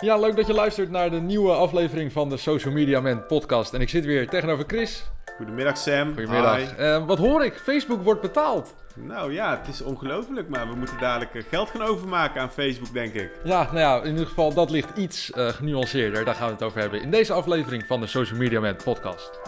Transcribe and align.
Ja, 0.00 0.16
leuk 0.16 0.36
dat 0.36 0.46
je 0.46 0.52
luistert 0.52 0.90
naar 0.90 1.10
de 1.10 1.20
nieuwe 1.20 1.52
aflevering 1.52 2.12
van 2.12 2.28
de 2.28 2.36
Social 2.36 2.72
Media 2.72 3.00
Man 3.00 3.26
podcast. 3.26 3.74
En 3.74 3.80
ik 3.80 3.88
zit 3.88 4.04
weer 4.04 4.28
tegenover 4.28 4.64
Chris. 4.66 5.04
Goedemiddag 5.36 5.78
Sam. 5.78 6.14
Goedemiddag. 6.14 6.76
Eh, 6.76 7.06
wat 7.06 7.18
hoor 7.18 7.44
ik? 7.44 7.54
Facebook 7.54 8.02
wordt 8.02 8.20
betaald. 8.20 8.74
Nou 8.94 9.32
ja, 9.32 9.58
het 9.58 9.68
is 9.68 9.82
ongelooflijk, 9.82 10.48
maar 10.48 10.68
we 10.68 10.74
moeten 10.74 10.98
dadelijk 10.98 11.34
eh, 11.34 11.42
geld 11.48 11.70
gaan 11.70 11.82
overmaken 11.82 12.40
aan 12.40 12.50
Facebook, 12.50 12.92
denk 12.92 13.14
ik. 13.14 13.30
Ja, 13.44 13.62
nou 13.64 13.78
ja, 13.78 14.00
in 14.02 14.10
ieder 14.10 14.26
geval 14.26 14.54
dat 14.54 14.70
ligt 14.70 14.96
iets 14.96 15.32
eh, 15.32 15.48
genuanceerder. 15.48 16.24
Daar 16.24 16.34
gaan 16.34 16.46
we 16.46 16.52
het 16.52 16.62
over 16.62 16.80
hebben 16.80 17.02
in 17.02 17.10
deze 17.10 17.32
aflevering 17.32 17.84
van 17.86 18.00
de 18.00 18.06
Social 18.06 18.38
Media 18.38 18.60
Man 18.60 18.76
podcast. 18.84 19.40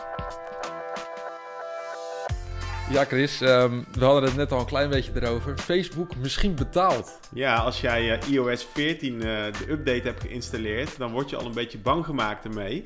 Ja, 2.92 3.04
Chris, 3.04 3.40
ehm, 3.40 3.80
we 3.92 4.04
hadden 4.04 4.24
het 4.24 4.36
net 4.36 4.52
al 4.52 4.58
een 4.60 4.66
klein 4.66 4.90
beetje 4.90 5.12
erover. 5.14 5.58
Facebook 5.58 6.16
misschien 6.16 6.54
betaald. 6.54 7.18
Ja, 7.34 7.54
als 7.56 7.80
jij 7.80 8.18
eh, 8.20 8.28
iOS 8.30 8.66
14 8.72 9.14
eh, 9.14 9.20
de 9.22 9.70
update 9.70 10.02
hebt 10.02 10.20
geïnstalleerd, 10.20 10.98
dan 10.98 11.12
word 11.12 11.30
je 11.30 11.36
al 11.36 11.46
een 11.46 11.54
beetje 11.54 11.78
bang 11.78 12.04
gemaakt 12.04 12.44
ermee. 12.44 12.82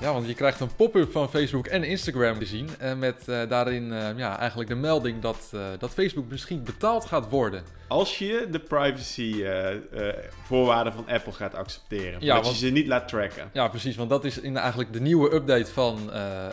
Ja, 0.00 0.12
want 0.12 0.26
je 0.26 0.34
krijgt 0.34 0.60
een 0.60 0.74
pop-up 0.76 1.12
van 1.12 1.30
Facebook 1.30 1.66
en 1.66 1.84
Instagram 1.84 2.38
te 2.38 2.46
zien. 2.46 2.68
En 2.78 2.98
met 2.98 3.28
eh, 3.28 3.48
daarin 3.48 3.92
eh, 3.92 4.08
ja, 4.16 4.38
eigenlijk 4.38 4.68
de 4.68 4.74
melding 4.76 5.22
dat, 5.22 5.50
dat 5.78 5.90
Facebook 5.90 6.30
misschien 6.30 6.62
betaald 6.62 7.04
gaat 7.04 7.28
worden. 7.28 7.62
Als 7.88 8.18
je 8.18 8.46
de 8.50 8.58
privacy 8.58 9.44
voorwaarden 10.46 10.92
van 10.92 11.08
Apple 11.08 11.32
gaat 11.32 11.54
accepteren. 11.54 12.20
Ja, 12.20 12.34
dat 12.34 12.44
want- 12.44 12.58
je 12.58 12.66
ze 12.66 12.72
niet 12.72 12.86
laat 12.86 13.08
tracken. 13.08 13.50
Ja, 13.52 13.68
precies, 13.68 13.96
want 13.96 14.10
dat 14.10 14.24
is 14.24 14.40
in 14.40 14.56
eigenlijk 14.56 14.92
de 14.92 15.00
nieuwe 15.00 15.34
update 15.34 15.72
van, 15.72 16.10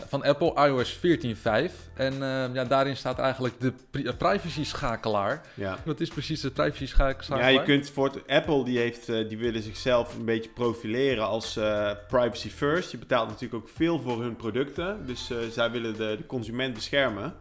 van 0.08 0.22
Apple, 0.24 0.66
iOS 0.66 0.98
14.5. 0.98 1.91
En 2.02 2.12
eh, 2.12 2.54
ja, 2.54 2.64
daarin 2.64 2.96
staat 2.96 3.18
eigenlijk 3.18 3.54
de 3.60 3.72
eh, 3.92 4.16
privacy 4.18 4.64
schakelaar. 4.64 5.46
Ja. 5.54 5.78
Wat 5.84 6.00
is 6.00 6.08
precies 6.08 6.40
de 6.40 6.50
privacy 6.50 6.86
schakelaar? 6.86 7.38
Ja, 7.38 7.46
je 7.46 7.62
kunt 7.62 7.90
voor 7.90 8.04
het, 8.04 8.26
Apple 8.26 8.64
die 8.64 8.78
heeft, 8.78 9.08
eh, 9.08 9.28
die 9.28 9.38
willen 9.38 9.62
zichzelf 9.62 10.14
een 10.14 10.24
beetje 10.24 10.50
profileren 10.50 11.26
als 11.26 11.56
eh, 11.56 11.90
privacy 12.08 12.50
first. 12.50 12.90
Je 12.90 12.98
betaalt 12.98 13.28
natuurlijk 13.28 13.62
ook 13.62 13.68
veel 13.68 14.00
voor 14.00 14.22
hun 14.22 14.36
producten, 14.36 15.06
dus 15.06 15.30
zij 15.50 15.70
willen 15.70 15.96
de, 15.96 16.14
de 16.18 16.26
consument 16.26 16.74
beschermen. 16.74 17.34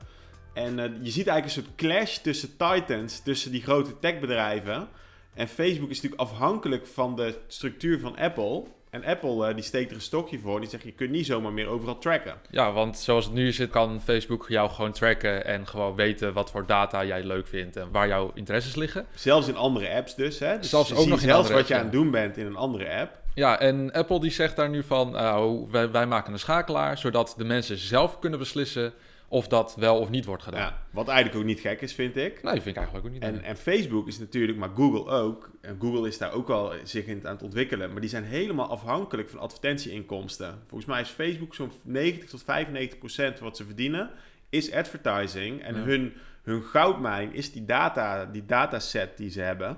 En 0.54 0.76
je 1.02 1.12
ziet 1.12 1.28
eigenlijk 1.28 1.46
een 1.46 1.64
soort 1.64 1.76
clash 1.76 2.18
tussen 2.18 2.50
titans, 2.58 3.20
tussen 3.20 3.52
die 3.52 3.62
grote 3.62 4.00
techbedrijven. 4.00 4.88
En 5.34 5.48
Facebook 5.48 5.90
is 5.90 6.02
natuurlijk 6.02 6.32
afhankelijk 6.32 6.88
van 6.88 7.16
de 7.16 7.38
structuur 7.48 8.00
van 8.00 8.18
Apple. 8.18 8.64
En 8.92 9.06
Apple 9.06 9.48
eh, 9.48 9.56
die 9.56 9.64
steekt 9.64 9.90
er 9.90 9.96
een 9.96 10.02
stokje 10.02 10.40
voor. 10.40 10.60
Die 10.60 10.70
zegt 10.70 10.84
je 10.84 10.92
kunt 10.92 11.10
niet 11.12 11.26
zomaar 11.26 11.52
meer 11.52 11.68
overal 11.68 11.98
tracken. 11.98 12.36
Ja, 12.50 12.72
want 12.72 12.98
zoals 12.98 13.26
het 13.26 13.34
nu 13.34 13.52
zit, 13.52 13.70
kan 13.70 14.02
Facebook 14.02 14.46
jou 14.48 14.70
gewoon 14.70 14.92
tracken 14.92 15.46
en 15.46 15.68
gewoon 15.68 15.96
weten 15.96 16.34
wat 16.34 16.52
voor 16.52 16.66
data 16.66 17.06
jij 17.06 17.24
leuk 17.24 17.48
vindt 17.48 17.76
en 17.76 17.92
waar 17.92 18.08
jouw 18.08 18.32
interesses 18.34 18.76
liggen. 18.76 19.06
Zelfs 19.16 19.48
in 19.48 19.56
andere 19.56 19.94
apps 19.94 20.16
dus. 20.16 20.40
Hè? 20.40 20.58
dus 20.58 20.70
Zelfs 20.70 20.90
ze 20.90 20.96
ook 20.96 21.08
nog 21.08 21.22
in 21.22 21.28
zelfs 21.28 21.50
wat 21.50 21.68
je 21.68 21.76
aan 21.76 21.84
het 21.84 21.92
doen 21.92 22.12
bent 22.12 22.38
in 22.38 22.46
een 22.46 22.56
andere 22.56 23.00
app. 23.00 23.20
Ja, 23.34 23.60
en 23.60 23.92
Apple 23.92 24.20
die 24.20 24.32
zegt 24.32 24.56
daar 24.56 24.70
nu 24.70 24.84
van, 24.84 25.12
nou, 25.12 25.68
wij, 25.70 25.92
wij 25.92 26.06
maken 26.06 26.34
een 26.34 26.40
schakelaar, 26.40 26.98
zodat 26.98 27.34
de 27.38 27.44
mensen 27.44 27.78
zelf 27.78 28.20
kunnen 28.20 28.40
beslissen 28.40 28.94
of 29.32 29.48
dat 29.48 29.76
wel 29.76 30.00
of 30.00 30.10
niet 30.10 30.26
wordt 30.26 30.44
gedaan. 30.44 30.62
Ja, 30.62 30.84
wat 30.90 31.08
eigenlijk 31.08 31.40
ook 31.40 31.46
niet 31.46 31.60
gek 31.60 31.82
is, 31.82 31.94
vind 31.94 32.16
ik. 32.16 32.44
Nee, 32.44 32.54
vind 32.54 32.66
ik 32.66 32.76
eigenlijk 32.76 33.06
ook 33.06 33.12
niet. 33.12 33.24
En, 33.24 33.44
en 33.44 33.58
Facebook 33.58 34.08
is 34.08 34.20
natuurlijk, 34.20 34.58
maar 34.58 34.70
Google 34.76 35.12
ook. 35.12 35.50
En 35.62 35.78
Google 35.80 36.08
is 36.08 36.18
daar 36.18 36.32
ook 36.34 36.48
wel 36.48 36.74
zich 36.84 37.06
in 37.06 37.28
aan 37.28 37.34
het 37.34 37.44
ontwikkelen. 37.44 37.92
Maar 37.92 38.02
die 38.02 38.10
zijn 38.10 38.24
helemaal 38.24 38.70
afhankelijk 38.70 39.30
van 39.30 39.40
advertentieinkomsten. 39.40 40.60
Volgens 40.68 40.90
mij 40.90 41.02
is 41.02 41.10
Facebook 41.10 41.56
zo'n 41.56 41.72
90 41.84 42.30
tot 42.30 42.44
95 42.44 42.98
procent 43.00 43.38
van 43.38 43.48
wat 43.48 43.58
ze 43.58 43.66
verdienen, 43.66 44.10
is 44.50 44.72
advertising. 44.74 45.64
En 45.64 45.76
Ja. 45.76 45.82
hun, 45.82 46.14
hun 46.44 46.62
goudmijn 46.64 47.34
is 47.34 47.52
die, 47.52 47.66
data, 47.66 48.26
die 48.26 48.46
dataset 48.46 49.18
die 49.18 49.30
ze 49.30 49.42
hebben. 49.42 49.78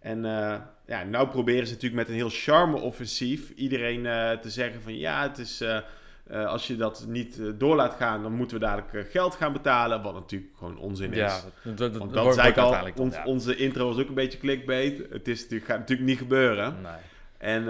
En 0.00 0.24
eh, 0.24 0.56
ja, 0.86 1.02
nou 1.02 1.28
proberen 1.28 1.66
ze 1.66 1.72
natuurlijk 1.72 2.00
met 2.00 2.08
een 2.08 2.20
heel 2.20 2.30
charme-offensief 2.30 3.50
iedereen 3.50 4.06
eh, 4.06 4.30
te 4.38 4.50
zeggen 4.50 4.82
van 4.82 4.96
ja, 4.96 5.22
het 5.22 5.38
is... 5.38 5.60
eh, 5.60 5.78
eh, 6.26 6.46
als 6.46 6.66
je 6.66 6.76
dat 6.76 7.04
niet 7.08 7.40
eh, 7.40 7.46
door 7.58 7.76
laat 7.76 7.94
gaan, 7.94 8.22
dan 8.22 8.32
moeten 8.32 8.58
we 8.58 8.64
dadelijk 8.64 8.92
eh, 8.94 9.02
geld 9.10 9.34
gaan 9.34 9.52
betalen. 9.52 10.02
Wat 10.02 10.14
natuurlijk 10.14 10.52
gewoon 10.58 10.78
onzin 10.78 11.12
is. 11.12 11.18
ja, 11.18 11.40
dat, 11.62 11.76
dat, 11.78 11.96
Want 11.96 12.12
dat 12.12 12.34
zei 12.34 12.48
ik 12.48 12.56
al, 12.56 12.70
dan, 12.70 12.92
ons- 12.96 13.14
ja. 13.14 13.24
onze 13.24 13.56
intro 13.56 13.86
was 13.86 13.98
ook 13.98 14.08
een 14.08 14.14
beetje 14.14 14.38
clickbait. 14.38 15.02
Het 15.10 15.28
is 15.28 15.40
natuurlijk, 15.42 15.70
gaat 15.70 15.78
natuurlijk 15.78 16.08
niet 16.08 16.18
gebeuren. 16.18 16.76
Nee. 16.82 16.92
En 17.38 17.64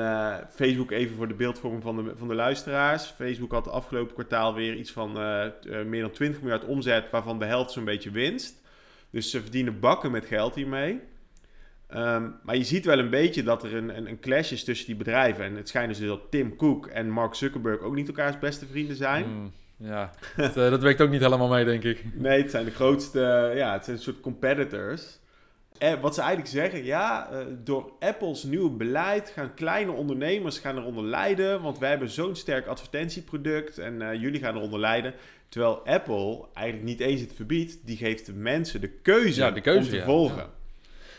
Facebook 0.51 0.91
even 0.91 1.17
voor 1.17 1.29
de 1.29 1.35
beeldvorming 1.35 1.83
van 1.83 1.97
de, 1.97 2.13
van 2.17 2.29
de 2.29 2.35
luisteraars. 2.35 3.05
Facebook 3.07 3.53
had 3.53 3.65
het 3.65 3.75
afgelopen 3.75 4.15
kwartaal 4.15 4.55
weer 4.55 4.75
iets 4.75 4.91
van 4.93 5.13
meer 5.87 6.01
dan 6.01 6.11
20 6.11 6.41
miljard 6.41 6.65
omzet, 6.65 7.11
waarvan 7.11 7.39
de 7.39 7.45
helft 7.45 7.71
zo'n 7.71 7.85
beetje 7.85 8.11
winst. 8.11 8.63
Dus 9.11 9.31
ze 9.31 9.41
verdienen 9.41 9.81
bakken 9.81 10.11
met 10.11 10.25
geld 10.27 10.55
hiermee. 10.55 11.01
Ehm, 11.89 12.29
maar 12.43 12.57
je 12.57 12.65
ziet 12.65 12.85
wel 12.85 12.99
een 12.99 13.11
beetje 13.11 13.43
dat 13.43 13.65
er 13.65 13.75
een, 13.75 13.97
een, 13.97 14.09
een 14.09 14.21
clash 14.21 14.53
is 14.53 14.65
tussen 14.65 14.87
die 14.87 14.97
bedrijven. 14.97 15.45
En 15.45 15.57
het 15.57 15.69
schijnt 15.69 15.99
dus 15.99 16.09
dat 16.09 16.31
Tim 16.31 16.57
Cook 16.57 16.87
en 16.87 17.11
Mark 17.11 17.35
Zuckerberg 17.35 17.81
ook 17.81 17.95
niet 17.95 18.09
elkaars 18.09 18.39
beste 18.39 18.67
vrienden 18.67 18.97
zijn. 18.97 19.27
Mm, 19.29 19.53
ja, 19.77 20.11
dat, 20.37 20.57
eh, 20.57 20.71
dat 20.71 20.83
werkt 20.83 21.01
ook 21.01 21.11
niet 21.11 21.21
helemaal 21.21 21.49
mee, 21.49 21.65
denk 21.65 21.85
ik. 21.85 22.05
Nee, 22.15 22.43
het 22.43 22.51
zijn 22.51 22.65
de 22.65 22.71
grootste, 22.71 23.53
ja, 23.55 23.73
het 23.73 23.85
zijn 23.85 23.97
een 23.97 24.03
soort 24.03 24.21
competitors. 24.21 25.19
En 25.79 26.01
wat 26.01 26.15
ze 26.15 26.21
eigenlijk 26.21 26.51
zeggen, 26.51 26.85
ja, 26.85 27.29
eh, 27.31 27.39
door 27.65 27.93
Apple's 28.01 28.43
nieuwe 28.43 28.71
beleid 28.71 29.31
gaan 29.31 29.55
kleine 29.55 29.93
ondernemers 29.93 30.59
gaan 30.59 30.77
eronder 30.77 31.05
lijden, 31.05 31.63
want 31.63 31.79
wij 31.79 31.91
hebben 31.91 32.11
zo'n 32.11 32.37
sterk 32.37 32.67
advertentieproduct 32.67 33.79
en 33.79 34.03
eh, 34.03 34.21
jullie 34.21 34.41
gaan 34.41 34.57
eronder 34.57 34.81
lijden. 34.81 35.15
Terwijl 35.49 35.87
Apple 35.87 36.45
eigenlijk 36.53 36.87
niet 36.87 37.01
eens 37.01 37.21
het 37.21 37.33
verbiedt, 37.35 37.87
die 37.87 37.97
geeft 37.97 38.27
de 38.27 38.33
mensen 38.33 38.81
de 38.81 38.89
keuze, 38.89 39.41
Ja, 39.41 39.51
de 39.51 39.61
keuze, 39.61 39.81
om 39.81 39.89
te 39.89 39.97
ja. 39.97 40.05
volgen. 40.05 40.37
Ja. 40.37 40.51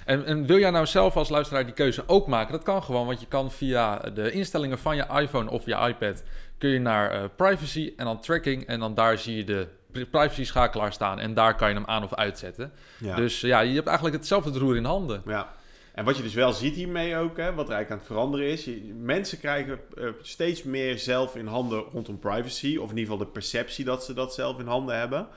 En, 0.06 0.26
en 0.26 0.46
wil 0.46 0.60
jij 0.60 0.70
nou 0.70 0.86
zelf 0.86 1.16
als 1.16 1.30
luisteraar 1.30 1.66
die 1.66 1.74
keuze 1.74 2.04
ook 2.08 2.28
maken? 2.28 2.52
Dat 2.52 2.64
kan 2.64 2.84
gewoon, 2.84 3.06
want 3.06 3.20
je 3.20 3.28
kan 3.28 3.52
via 3.52 3.98
de 3.98 4.32
instellingen 4.32 4.80
van 4.80 4.96
je 4.96 5.06
iPhone 5.20 5.50
of 5.50 5.66
je 5.66 5.76
iPad... 5.88 6.24
kun 6.58 6.70
je 6.70 6.80
naar 6.80 7.12
eh, 7.12 7.24
privacy 7.36 7.94
en 7.98 8.06
dan 8.06 8.20
tracking... 8.20 8.66
en 8.66 8.80
dan 8.80 8.94
daar 8.94 9.18
zie 9.18 9.36
je 9.36 9.44
de 9.44 9.68
pri- 9.92 10.06
privacy 10.06 10.46
schakelaar 10.46 10.94
staan... 10.94 11.20
en 11.20 11.34
daar 11.34 11.56
kan 11.56 11.70
je 11.70 11.76
hem 11.76 11.86
aan 11.86 12.04
of 12.04 12.14
uitzetten. 12.14 12.72
Ja. 13.00 13.16
Dus 13.16 13.42
ja, 13.42 13.60
je 13.60 13.74
hebt 13.74 13.88
eigenlijk 13.88 14.18
hetzelfde 14.18 14.50
het 14.50 14.60
roer 14.60 14.76
in 14.76 14.86
handen. 14.86 15.22
Ja. 15.26 15.54
En 15.94 16.06
wat 16.06 16.18
je 16.18 16.24
dus 16.24 16.34
wel 16.34 16.54
ziet 16.54 16.76
hiermee 16.76 17.18
ook, 17.18 17.38
hè, 17.38 17.54
wat 17.54 17.70
er 17.70 17.74
eigenlijk 17.74 17.92
aan 17.92 17.98
het 17.98 18.08
veranderen 18.08 18.48
is. 18.48 18.66
Je, 18.66 18.94
mensen 19.02 19.40
krijgen 19.40 19.80
eh, 19.98 20.08
steeds 20.22 20.64
meer 20.64 21.00
zelf 21.00 21.36
in 21.36 21.48
handen 21.48 21.80
rondom 21.80 22.20
privacy. 22.20 22.78
Of 22.78 22.90
in 22.90 22.98
ieder 22.98 23.12
geval 23.12 23.26
de 23.26 23.32
perceptie 23.32 23.86
dat 23.86 24.04
ze 24.04 24.14
dat 24.14 24.34
zelf 24.34 24.60
in 24.60 24.68
handen 24.68 24.98
hebben. 24.98 25.28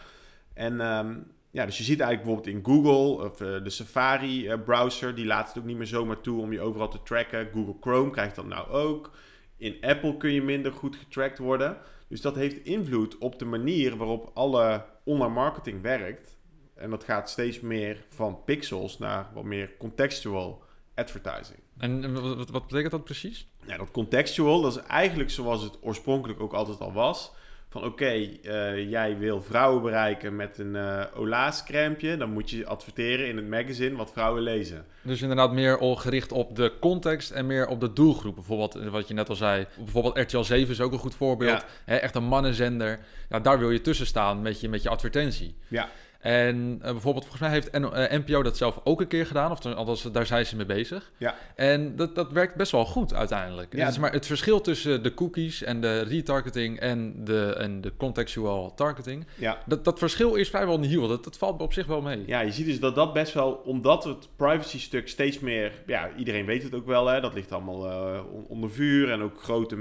En 0.55 0.81
ehm, 0.81 1.15
ja, 1.51 1.67
dus 1.67 1.79
je 1.79 1.85
ziet 1.85 2.01
eigenlijk 2.01 2.23
bijvoorbeeld 2.43 2.67
in 2.67 2.75
Google 2.75 3.25
of 3.25 3.41
eh, 3.41 3.65
de 3.65 3.71
Safari 3.71 4.49
eh, 4.49 4.59
browser. 4.65 5.15
Die 5.15 5.27
laat 5.27 5.49
het 5.49 5.59
ook 5.59 5.65
niet 5.65 5.77
meer 5.77 5.87
zomaar 5.87 6.21
toe 6.21 6.41
om 6.41 6.53
je 6.53 6.61
overal 6.61 6.89
te 6.89 7.03
tracken. 7.03 7.49
Google 7.53 7.77
Chrome 7.81 8.11
krijgt 8.11 8.35
dat 8.35 8.47
nou 8.47 8.69
ook. 8.69 9.11
In 9.57 9.77
Apple 9.81 10.17
kun 10.17 10.33
je 10.33 10.43
minder 10.43 10.73
goed 10.73 10.97
getracked 10.97 11.39
worden. 11.39 11.77
Dus 12.09 12.21
dat 12.21 12.35
heeft 12.35 12.65
invloed 12.65 13.19
op 13.19 13.39
de 13.39 13.45
manier 13.45 13.97
waarop 13.97 14.31
alle 14.35 14.85
online 15.05 15.35
marketing 15.35 15.83
werkt. 15.83 16.37
En 16.75 16.91
dat 16.91 17.05
gaat 17.05 17.31
steeds 17.31 17.61
meer 17.61 18.05
van 18.09 18.45
pixels 18.45 18.99
naar 18.99 19.31
wat 19.35 19.45
meer 19.45 19.71
contextual 19.79 20.63
advertising. 20.95 21.59
En 21.79 22.13
wat- 22.37 22.51
wat 22.51 22.67
betekent 22.67 22.91
dat 22.93 23.05
precies? 23.05 23.49
Ja, 23.67 23.77
dat 23.77 23.91
contextual, 23.91 24.61
dat 24.61 24.77
is 24.77 24.83
eigenlijk 24.83 25.31
zoals 25.31 25.63
het 25.63 25.79
oorspronkelijk 25.83 26.41
ook 26.41 26.53
altijd 26.53 26.81
al 26.81 26.93
was. 26.93 27.33
Van 27.71 27.85
oké, 27.85 28.05
eh, 28.05 28.91
jij 28.91 29.19
wil 29.19 29.43
vrouwen 29.43 29.83
bereiken 29.83 30.37
met 30.37 30.59
een 30.59 30.77
eh 30.77 31.05
Ola's-crèmpje. 31.15 32.17
Dan 32.17 32.31
moet 32.31 32.51
je 32.51 32.67
adverteren 32.67 33.29
in 33.29 33.37
het 33.37 33.49
magazine 33.49 33.97
wat 33.97 34.13
vrouwen 34.13 34.43
lezen. 34.43 34.85
Dus 35.03 35.23
inderdaad 35.23 35.53
meer 35.53 35.79
gericht 35.81 36.33
op 36.33 36.57
de 36.57 36.73
context 36.81 37.31
en 37.31 37.47
meer 37.47 37.67
op 37.67 37.81
de 37.81 37.93
doelgroep. 37.93 38.35
Bijvoorbeeld 38.35 38.75
eh, 38.75 38.89
wat 38.89 39.09
je 39.09 39.15
net 39.15 39.29
al 39.29 39.35
zei. 39.35 39.67
Bijvoorbeeld 39.77 40.19
RTL 40.19 40.43
7 40.43 40.71
is 40.71 40.81
ook 40.81 40.93
een 40.93 40.99
goed 40.99 41.15
voorbeeld. 41.15 41.65
Ja. 41.87 41.99
Echt 41.99 42.15
een 42.15 42.25
mannenzender. 42.25 42.99
Ja, 43.29 43.41
daar 43.41 43.59
wil 43.59 43.71
je 43.71 43.81
tussen 43.81 44.07
staan 44.07 44.43
met 44.43 44.61
je, 44.61 44.69
met 44.69 44.83
je 44.83 44.89
advertentie. 44.89 45.55
Ja, 45.69 45.89
En 46.19 46.79
eh, 46.83 46.91
bijvoorbeeld, 46.91 47.25
volgens 47.27 47.41
mij 47.43 47.51
heeft 47.51 47.73
N- 47.79 47.85
eh, 47.85 48.19
NPO 48.19 48.43
dat 48.43 48.57
zelf 48.57 48.81
ook 48.85 49.01
een 49.01 49.07
keer 49.07 49.27
gedaan. 49.27 49.51
Of 49.51 49.67
althans, 49.67 50.03
daar 50.13 50.27
zijn 50.27 50.47
ze 50.47 50.57
mee 50.57 50.67
bezig. 50.67 51.11
ja. 51.17 51.35
En 51.55 51.97
dat, 51.97 52.15
dat 52.15 52.33
werkt 52.33 52.55
best 52.55 52.73
wel 52.73 52.85
goed 52.85 53.15
uiteindelijk. 53.15 53.77
Ja. 53.77 53.93
Maar 54.01 54.13
het 54.13 54.27
verschil 54.27 54.61
tussen 54.61 55.03
de 55.03 55.15
cookies 55.15 55.63
en 55.63 55.81
de 55.81 56.01
retargeting 56.01 56.81
en 56.81 57.25
de, 57.25 57.55
en 57.59 57.81
de 57.81 57.93
contextual 57.97 58.75
targeting. 58.75 59.27
ja. 59.35 59.59
Dat, 59.67 59.85
dat 59.85 59.99
verschil 59.99 60.35
is 60.35 60.49
vrijwel 60.49 60.79
nihil. 60.79 61.09
Dat, 61.09 61.25
dat 61.25 61.37
valt 61.39 61.61
op 61.61 61.73
zich 61.73 61.87
wel 61.87 62.01
mee. 62.01 62.23
Ja, 62.27 62.41
je 62.41 62.53
ziet 62.53 62.67
dus 62.67 62.81
dat 62.81 62.95
dat 62.95 63.13
best 63.13 63.35
wel, 63.35 63.53
omdat 63.53 64.05
het 64.05 64.29
privacy-stuk 64.37 65.09
steeds 65.09 65.39
meer, 65.39 65.73
ja, 65.87 66.11
iedereen 66.17 66.47
weet 66.47 66.63
het 66.63 66.75
ook 66.75 66.87
wel, 66.87 67.07
hè, 67.07 67.21
dat 67.21 67.35
ligt 67.35 67.53
allemaal 67.53 67.91
eh, 67.91 68.21
on- 68.35 68.45
onder 68.49 68.71
vuur. 68.71 69.11
En 69.11 69.23
ook 69.23 69.43
grote, 69.43 69.77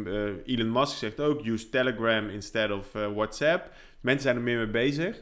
Elon 0.45 0.71
Musk 0.71 0.97
zegt 0.97 1.19
ook, 1.19 1.45
use 1.45 1.69
Telegram 1.69 2.29
instead 2.29 2.71
of 2.71 2.91
WhatsApp. 3.15 3.69
Mensen 4.01 4.21
zijn 4.23 4.35
er 4.35 4.41
meer 4.41 4.57
mee 4.57 4.67
bezig. 4.67 5.21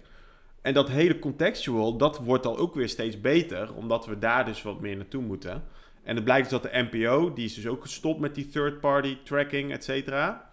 En 0.66 0.74
dat 0.74 0.90
hele 0.90 1.20
contextual, 1.20 1.98
dat 1.98 2.18
wordt 2.18 2.44
dan 2.44 2.58
ook 2.58 2.76
weer 2.76 2.90
steeds 2.90 3.22
beter, 3.22 3.74
omdat 3.74 4.06
we 4.06 4.20
daar 4.20 4.46
dus 4.46 4.62
wat 4.62 4.80
meer 4.80 4.96
naartoe 4.96 5.22
moeten. 5.22 5.64
En 6.04 6.16
het 6.16 6.24
blijkt 6.24 6.50
dus 6.50 6.62
dat 6.62 6.72
de 6.72 6.88
NPO, 6.92 7.34
die 7.34 7.46
is 7.46 7.54
dus 7.54 7.68
ook 7.68 7.82
gestopt 7.82 8.20
met 8.20 8.36
die 8.36 8.48
third-party 8.48 9.18
tracking, 9.24 9.72
et 9.72 9.84
cetera. 9.84 10.52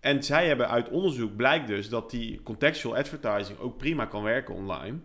En 0.00 0.22
zij 0.22 0.46
hebben 0.46 0.68
uit 0.68 0.88
onderzoek 0.88 1.36
blijkt 1.36 1.66
dus 1.66 1.88
dat 1.88 2.10
die 2.10 2.42
contextual 2.42 2.96
advertising 2.96 3.58
ook 3.58 3.78
prima 3.78 4.04
kan 4.04 4.22
werken 4.22 4.54
online. 4.54 4.98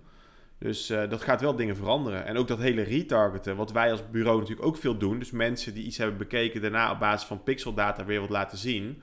Dus 0.57 0.89
eh, 0.89 1.09
dat 1.09 1.21
gaat 1.21 1.41
wel 1.41 1.55
dingen 1.55 1.75
veranderen. 1.75 2.25
En 2.25 2.37
ook 2.37 2.47
dat 2.47 2.59
hele 2.59 2.81
retargeten, 2.81 3.55
wat 3.55 3.71
wij 3.71 3.91
als 3.91 4.09
bureau 4.09 4.39
natuurlijk 4.39 4.67
ook 4.67 4.77
veel 4.77 4.97
doen. 4.97 5.19
Dus 5.19 5.31
mensen 5.31 5.73
die 5.73 5.85
iets 5.85 5.97
hebben 5.97 6.17
bekeken, 6.17 6.61
daarna 6.61 6.91
op 6.91 6.99
basis 6.99 7.27
van 7.27 7.43
pixeldata 7.43 8.05
weer 8.05 8.19
wat 8.19 8.29
laten 8.29 8.57
zien. 8.57 9.01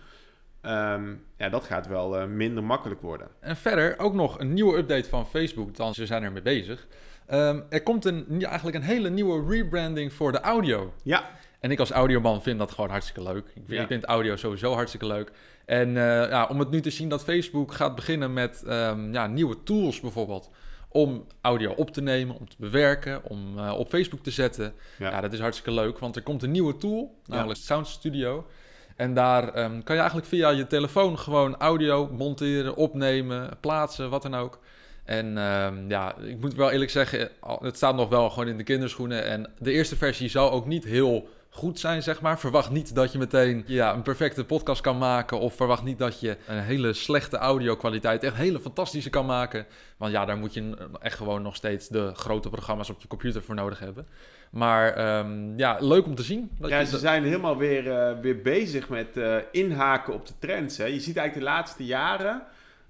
Ehm, 0.65 1.15
ja, 1.37 1.49
dat 1.49 1.65
gaat 1.65 1.87
wel 1.87 2.19
eh, 2.19 2.27
minder 2.27 2.65
makkelijk 2.65 3.01
worden. 3.01 3.29
En 3.41 3.57
verder 3.57 3.99
ook 3.99 4.15
nog 4.15 4.39
een 4.39 4.53
nieuwe 4.53 4.77
update 4.77 5.09
van 5.09 5.27
Facebook, 5.27 5.77
dan 5.77 5.95
ze 5.95 6.07
zijn 6.07 6.23
ermee 6.23 6.43
bezig. 6.43 6.87
Ehm, 7.27 7.61
er 7.69 7.83
komt 7.83 8.05
een, 8.05 8.45
eigenlijk 8.45 8.77
een 8.77 8.83
hele 8.83 9.11
nieuwe 9.11 9.51
rebranding 9.57 10.13
voor 10.13 10.33
de 10.33 10.41
audio. 10.41 10.93
Ja, 11.03 11.31
En 11.61 11.71
ik 11.71 11.79
als 11.79 11.91
audioman 11.91 12.43
vind 12.43 12.59
dat 12.59 12.71
gewoon 12.73 12.91
hartstikke 12.91 13.23
leuk. 13.23 13.47
Ik, 13.47 13.53
vind- 13.55 13.69
Ja. 13.69 13.81
ik 13.81 13.87
vind 13.87 14.05
audio 14.05 14.37
sowieso 14.37 14.73
hartstikke 14.73 15.07
leuk. 15.07 15.31
En 15.67 15.89
eh, 15.89 16.29
ja, 16.29 16.47
om 16.47 16.59
het 16.59 16.71
nu 16.71 16.81
te 16.81 16.91
zien 16.91 17.09
dat 17.09 17.25
Facebook 17.25 17.73
gaat 17.73 17.95
beginnen 17.95 18.33
met 18.33 18.63
ehm, 18.67 19.13
ja, 19.13 19.27
nieuwe 19.27 19.63
tools 19.63 20.01
bijvoorbeeld. 20.01 20.51
Om 20.89 21.27
audio 21.41 21.73
op 21.73 21.91
te 21.91 22.01
nemen, 22.03 22.37
om 22.37 22.49
te 22.49 22.57
bewerken, 22.59 23.25
om 23.25 23.59
eh, 23.59 23.75
op 23.79 23.89
Facebook 23.89 24.21
te 24.23 24.31
zetten. 24.31 24.73
Ja. 24.99 25.11
Ja. 25.11 25.21
dat 25.21 25.33
is 25.33 25.41
hartstikke 25.41 25.73
leuk, 25.81 25.99
want 25.99 26.17
er 26.17 26.23
komt 26.23 26.43
een 26.43 26.51
nieuwe 26.51 26.77
tool, 26.77 27.15
namelijk 27.27 27.59
Sound 27.61 27.87
Studio. 27.87 28.47
En 28.97 29.15
daar 29.15 29.55
ehm, 29.55 29.83
kan 29.83 29.95
je 29.95 30.01
eigenlijk 30.01 30.27
via 30.29 30.49
je 30.49 30.67
telefoon 30.67 31.19
gewoon 31.19 31.57
audio 31.57 32.09
monteren, 32.13 32.77
opnemen, 32.77 33.57
plaatsen, 33.61 34.11
wat 34.11 34.23
dan 34.23 34.35
ook. 34.35 34.59
En 35.05 35.39
ehm, 35.39 35.89
ja, 35.89 36.15
ik 36.17 36.41
moet 36.41 36.55
wel 36.55 36.71
eerlijk 36.71 36.91
zeggen, 36.91 37.29
het 37.61 37.77
staat 37.77 37.95
nog 37.97 38.09
wel 38.09 38.31
gewoon 38.31 38.49
in 38.49 38.57
de 38.57 38.63
kinderschoenen. 38.65 39.25
En 39.25 39.51
de 39.59 39.73
eerste 39.73 39.97
versie 39.97 40.29
zou 40.29 40.51
ook 40.51 40.67
niet 40.67 40.85
heel 40.85 41.29
goed 41.51 41.79
zijn, 41.79 42.03
zeg 42.03 42.21
maar. 42.21 42.39
Verwacht 42.39 42.71
niet 42.71 42.95
dat 42.95 43.13
je 43.13 43.19
meteen 43.19 43.65
ja, 43.67 43.95
een 43.95 44.03
perfecte 44.03 44.45
podcast 44.45 44.81
kan 44.81 44.99
maken. 44.99 45.39
Of 45.41 45.55
verwacht 45.57 45.83
niet 45.83 45.99
dat 45.99 46.21
je 46.21 46.37
een 46.49 46.59
hele 46.63 46.93
slechte 46.93 47.37
audio-kwaliteit, 47.37 48.23
echt 48.23 48.35
hele 48.37 48.61
fantastische 48.61 49.11
kan 49.11 49.27
maken. 49.27 49.67
Want 49.97 50.13
ja, 50.13 50.25
daar 50.25 50.37
moet 50.37 50.55
je 50.55 50.75
echt 51.01 51.17
gewoon 51.17 51.43
nog 51.43 51.57
steeds 51.57 51.89
de 51.89 52.11
grote 52.15 52.51
programma's 52.51 52.91
op 52.91 53.01
je 53.01 53.09
computer 53.09 53.43
voor 53.43 53.55
nodig 53.55 53.79
hebben. 53.79 54.07
Maar 54.51 54.93
ehm, 54.93 55.59
ja, 55.59 55.77
leuk 55.81 56.07
om 56.07 56.15
te 56.15 56.23
zien. 56.23 56.51
Dat 56.59 56.71
ja 56.71 56.79
je- 56.79 56.87
ze 56.87 56.99
zijn 56.99 57.25
helemaal 57.25 57.57
weer, 57.57 57.91
eh, 57.93 58.21
weer 58.21 58.43
bezig 58.43 58.89
met 58.89 59.17
eh, 59.17 59.37
inhaken 59.51 60.15
op 60.15 60.27
de 60.27 60.33
trends. 60.39 60.77
Hè. 60.77 60.85
Je 60.85 61.01
ziet 61.01 61.17
eigenlijk 61.17 61.47
de 61.47 61.53
laatste 61.53 61.85
jaren 61.85 62.43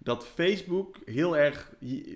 dat 0.05 0.27
Facebook 0.27 0.97
heel 1.05 1.37
erg... 1.37 1.71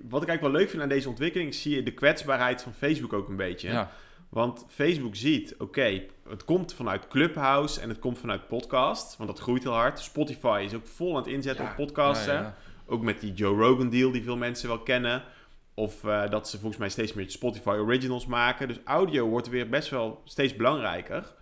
Wat 0.08 0.23
ik 0.23 0.29
eigenlijk 0.29 0.40
wel 0.40 0.50
leuk 0.50 0.69
vind 0.70 0.82
aan 0.82 0.88
deze 0.88 1.08
ontwikkeling... 1.08 1.55
zie 1.55 1.75
je 1.75 1.82
de 1.82 1.94
kwetsbaarheid 1.94 2.62
van 2.62 2.73
Facebook 2.73 3.12
ook 3.12 3.29
een 3.29 3.37
beetje. 3.37 3.69
ja. 3.70 3.90
Want 4.29 4.67
Facebook 4.69 5.17
ziet, 5.17 5.55
oké, 5.58 6.02
het 6.29 6.44
komt 6.44 6.75
vanuit 6.75 7.08
Clubhouse 7.08 7.81
en 7.81 7.88
het 7.88 7.99
komt 7.99 8.19
vanuit 8.19 8.49
podcast. 8.49 9.17
Want 9.17 9.31
dat 9.31 9.38
groeit 9.38 9.62
heel 9.62 9.73
hard. 9.73 9.99
Spotify 9.99 10.62
is 10.64 10.75
ook 10.75 10.87
vol 10.87 11.11
aan 11.11 11.23
het 11.23 11.32
inzetten 11.32 11.64
Ja, 11.64 11.75
op 11.76 11.96
ja, 11.96 12.23
ja. 12.25 12.56
Ook 12.87 13.02
met 13.02 13.20
die 13.20 13.32
Joe 13.32 13.56
Rogan 13.56 13.90
deal 13.90 14.11
die 14.11 14.23
veel 14.23 14.37
mensen 14.37 14.69
wel 14.69 14.79
kennen. 14.79 15.23
Of 15.75 16.05
eh, 16.05 16.31
dat 16.31 16.49
ze 16.49 16.58
volgens 16.58 16.79
mij 16.79 16.88
steeds 16.88 17.12
meer 17.12 17.31
Spotify 17.31 17.69
originals 17.69 18.26
maken. 18.26 18.69
Dus 18.69 18.81
audio 18.85 19.29
wordt 19.29 19.49
weer 19.49 19.69
best 19.69 19.90
wel 19.90 20.20
steeds 20.25 20.56
belangrijker. 20.56 21.35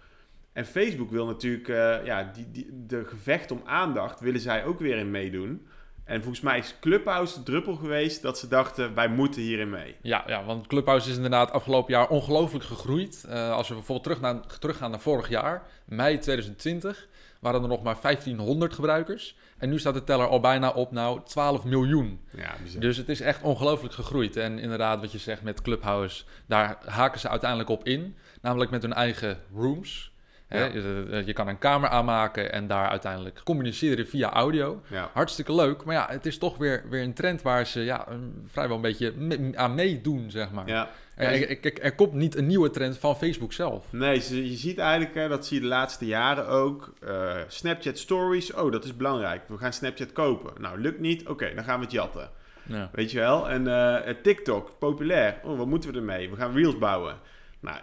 En 0.53 0.67
Facebook 0.67 1.11
wil 1.11 1.27
natuurlijk, 1.27 1.69
eh, 1.69 2.05
ja, 2.05 2.31
die, 2.35 2.51
die, 2.51 2.87
de 2.87 3.05
gevecht 3.05 3.51
om 3.51 3.61
aandacht 3.65 4.21
willen 4.21 4.41
zij 4.41 4.65
ook 4.65 4.79
weer 4.79 4.97
in 4.97 5.11
meedoen. 5.11 5.67
En 6.07 6.23
volgens 6.23 6.41
mij 6.41 6.59
is 6.59 6.75
Clubhouse 6.81 7.35
de 7.35 7.43
druppel 7.43 7.75
geweest 7.75 8.23
dat 8.23 8.39
ze 8.39 8.49
dachten, 8.49 8.95
wij 8.95 9.09
moeten 9.09 9.43
hierin 9.43 9.71
mee. 9.71 9.97
Ja, 10.03 10.25
ja, 10.27 10.45
want 10.45 10.67
Clubhouse 10.67 11.11
is 11.11 11.17
inderdaad 11.17 11.51
afgelopen 11.51 11.93
jaar 11.93 12.09
ongelooflijk 12.09 12.65
gegroeid. 12.65 13.25
Eh, 13.29 13.51
als 13.51 13.69
we 13.69 13.75
bijvoorbeeld 13.75 14.03
terug 14.03 14.21
naar, 14.21 14.59
teruggaan 14.59 14.91
naar 14.91 15.01
vorig 15.01 15.29
jaar, 15.29 15.63
mei 15.85 16.19
2020, 16.19 17.09
waren 17.41 17.63
er 17.63 17.69
nog 17.69 17.83
maar 17.83 17.97
1500 18.01 18.73
gebruikers. 18.75 19.37
En 19.59 19.69
nu 19.69 19.79
staat 19.79 19.95
de 19.95 20.05
teller 20.05 20.29
al 20.29 20.41
bijna 20.41 20.71
op 20.71 20.93
nou 20.93 21.21
12 21.25 21.65
miljoen. 21.65 22.21
Ja, 22.37 22.55
bizar. 22.63 22.81
Dus 22.81 22.97
het 22.97 23.09
is 23.09 23.21
echt 23.21 23.43
ongelooflijk 23.43 23.95
gegroeid. 23.95 24.37
En 24.37 24.59
inderdaad, 24.59 25.01
wat 25.01 25.13
je 25.13 25.19
zegt 25.19 25.43
met 25.43 25.63
Clubhouse, 25.63 26.25
daar 26.47 26.79
haken 26.85 27.21
ze 27.21 27.29
uiteindelijk 27.29 27.71
op 27.71 27.87
in. 27.87 28.17
Namelijk 28.41 28.71
met 28.71 28.83
hun 28.83 28.93
eigen 28.93 29.39
rooms. 29.55 30.15
Hè? 30.49 30.65
Ja. 30.65 30.73
Je, 30.73 31.23
je 31.27 31.33
kan 31.33 31.49
een 31.49 31.59
kamer 31.59 31.89
aanmaken 31.89 32.53
en 32.53 32.67
daar 32.67 32.89
uiteindelijk 32.89 33.41
communiceren 33.45 34.07
via 34.07 34.31
audio. 34.33 34.81
ja. 34.91 35.11
Hartstikke 35.13 35.55
leuk, 35.55 35.85
maar 35.85 35.95
ja, 35.95 36.07
het 36.11 36.27
is 36.27 36.39
toch 36.39 36.57
weer, 36.57 36.85
weer 36.91 37.03
een 37.03 37.15
trend 37.15 37.43
waar 37.43 37.67
ze 37.67 37.81
ja, 37.85 38.07
vrijwel 38.47 38.77
een 38.77 38.83
beetje 38.83 39.15
aan 39.55 39.75
meedoen, 39.75 40.31
zeg 40.31 40.51
maar. 40.51 40.69
ja. 40.69 40.89
Er, 41.17 41.51
er, 41.65 41.81
er- 41.83 41.95
komt 41.95 42.13
niet 42.13 42.37
een 42.37 42.47
nieuwe 42.47 42.71
trend 42.71 42.99
van 42.99 43.17
Facebook 43.17 43.53
zelf. 43.53 43.87
Nee, 43.93 44.15
je 44.47 44.57
ziet 44.57 44.79
eigenlijk, 44.79 45.29
dat 45.29 45.47
zie 45.47 45.57
je 45.57 45.63
de 45.63 45.69
laatste 45.69 46.07
jaren 46.07 46.47
ook. 46.49 46.93
eh, 47.07 47.35
Snapchat 47.49 47.99
Stories, 47.99 48.53
oh, 48.53 48.73
dat 48.73 48.85
is 48.85 48.97
belangrijk. 48.97 49.43
We 49.49 49.57
gaan 49.59 49.73
Snapchat 49.73 50.13
kopen. 50.13 50.63
Nou, 50.63 50.81
lukt 50.81 51.01
niet, 51.01 51.29
oké, 51.29 51.55
dan 51.55 51.65
gaan 51.65 51.79
we 51.79 51.85
het 51.85 51.95
jatten. 51.95 52.31
Ja. 52.63 52.91
Weet 52.93 53.11
je 53.11 53.19
wel? 53.19 53.49
En 53.51 53.67
eh, 53.67 54.15
TikTok, 54.23 54.79
populair. 54.79 55.37
Oh, 55.45 55.59
wat 55.59 55.67
moeten 55.67 55.93
we 55.93 55.97
ermee? 55.99 56.31
We 56.31 56.37
gaan 56.37 56.53
reels 56.55 56.79
bouwen. 56.79 57.17
Nou, 57.61 57.77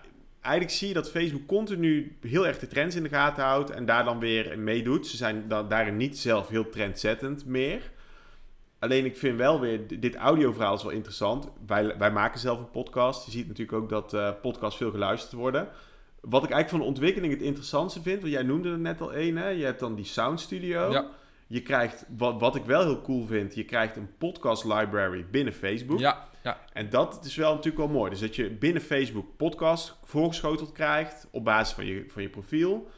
eigenlijk 0.44 0.75
zie 0.75 0.88
je 0.88 0.94
dat 0.94 1.12
Facebook 1.12 1.48
continu 1.48 2.18
heel 2.22 2.48
erg 2.48 2.60
de 2.60 2.68
trends 2.68 2.95
in 2.95 3.04
de 3.04 3.10
gaten 3.10 3.44
houdt 3.44 3.69
en 3.69 3.86
daar 3.86 4.04
dan 4.04 4.19
weer 4.19 4.60
meedoet. 4.60 5.07
Ze 5.07 5.18
zijn 5.18 5.48
da- 5.48 5.63
daarin 5.63 5.98
niet 5.98 6.18
zelf 6.18 6.48
heel 6.48 6.69
trendzettend 6.69 7.45
meer. 7.45 7.92
Alleen 8.80 9.06
ik 9.06 9.18
vind 9.18 9.38
wel 9.38 9.60
weer, 9.60 10.00
dit 10.00 10.16
audioverhaal 10.16 10.75
is 10.75 10.84
wel 10.84 10.92
interessant. 10.92 11.48
Wij, 11.68 11.98
wij 11.98 12.12
maken 12.12 12.40
zelf 12.40 12.60
een 12.60 12.72
podcast. 12.72 13.25
Je 13.25 13.31
ziet 13.31 13.48
natuurlijk 13.48 13.78
ook 13.78 13.90
dat 13.90 14.13
eh, 14.13 14.30
podcasts 14.42 14.78
veel 14.78 14.92
geluisterd 14.92 15.34
worden. 15.34 15.68
Wat 16.22 16.44
ik 16.44 16.50
eigenlijk 16.50 16.69
van 16.69 16.80
de 16.80 16.86
ontwikkeling 16.86 17.34
het 17.34 17.42
interessantste 17.42 18.01
vind, 18.01 18.22
want 18.22 18.34
jij 18.34 18.44
noemde 18.44 18.69
er 18.72 18.80
net 18.80 19.01
al 19.01 19.13
één, 19.13 19.38
hè? 19.38 19.48
je 19.48 19.66
hebt 19.66 19.80
dan 19.80 19.96
die 19.96 20.06
Sound 20.06 20.39
Studio. 20.39 20.92
Ja. 20.92 21.07
Je 21.48 21.62
krijgt, 21.62 22.06
wat, 22.18 22.39
wat 22.39 22.56
ik 22.56 22.66
wel 22.66 22.81
heel 22.81 23.01
cool 23.01 23.25
vind, 23.25 23.56
je 23.56 23.63
krijgt 23.66 23.96
een 23.96 24.10
podcast 24.18 24.63
library 24.63 25.25
binnen 25.31 25.54
Facebook. 25.54 26.00
Ja, 26.00 26.28
ja, 26.44 26.60
En 26.74 26.90
dat 26.90 27.25
is 27.25 27.36
wel 27.36 27.50
natuurlijk 27.50 27.78
wel 27.78 27.88
mooi. 27.88 28.10
Dus 28.10 28.19
dat 28.19 28.36
je 28.36 28.50
binnen 28.50 28.81
Facebook 28.81 29.38
podcast 29.38 29.98
voorgeschoteld 30.04 30.72
krijgt 30.72 31.28
op 31.31 31.44
basis 31.44 31.75
van 31.75 31.86
je, 31.86 32.06
van 32.07 32.22
je 32.22 32.30
profiel. 32.30 32.90